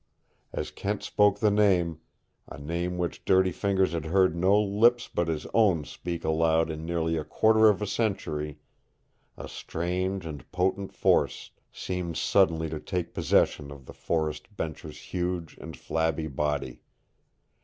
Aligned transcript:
As 0.51 0.71
Kent 0.71 1.03
spoke 1.03 1.37
the 1.37 1.51
name, 1.51 1.99
a 2.47 2.57
name 2.57 2.97
which 2.97 3.23
Dirty 3.23 3.51
Fingers 3.51 3.93
had 3.93 4.05
heard 4.05 4.35
no 4.35 4.59
lips 4.59 5.07
but 5.07 5.27
his 5.27 5.45
own 5.53 5.83
speak 5.85 6.23
aloud 6.23 6.71
in 6.71 6.87
nearly 6.87 7.17
a 7.17 7.23
quarter 7.23 7.69
of 7.69 7.83
a 7.83 7.85
century, 7.85 8.57
a 9.37 9.47
strange 9.47 10.25
and 10.25 10.51
potent 10.51 10.91
force 10.91 11.51
seemed 11.71 12.17
suddenly 12.17 12.67
to 12.67 12.79
take 12.79 13.13
possession 13.13 13.69
of 13.69 13.85
the 13.85 13.93
forest 13.93 14.57
bencher's 14.57 14.97
huge 14.97 15.55
and 15.61 15.77
flabby 15.77 16.25
body. 16.25 16.81